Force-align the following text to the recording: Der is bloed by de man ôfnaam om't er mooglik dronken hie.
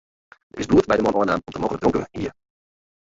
Der 0.53 0.61
is 0.61 0.67
bloed 0.71 0.87
by 0.91 0.97
de 1.01 1.05
man 1.07 1.17
ôfnaam 1.19 1.43
om't 1.43 1.55
er 1.59 1.63
mooglik 1.65 1.81
dronken 1.83 2.09
hie. 2.11 2.33